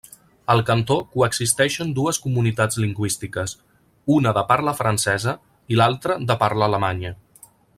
Al 0.51 0.61
cantó 0.67 0.95
coexisteixen 1.15 1.91
dues 1.99 2.19
comunitats 2.23 2.79
lingüístiques, 2.85 3.53
una 4.15 4.33
de 4.39 4.45
parla 4.53 4.75
francesa 4.83 5.35
i 5.75 5.79
l'altra 5.81 6.17
de 6.33 6.39
parla 6.45 6.71
alemanya. 6.71 7.17